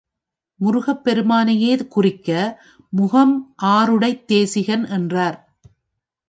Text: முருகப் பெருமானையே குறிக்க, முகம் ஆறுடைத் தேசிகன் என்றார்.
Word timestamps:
முருகப் 0.55 1.03
பெருமானையே 1.05 1.87
குறிக்க, 1.87 2.61
முகம் 2.89 3.55
ஆறுடைத் 3.63 4.25
தேசிகன் 4.25 4.89
என்றார். 4.89 5.37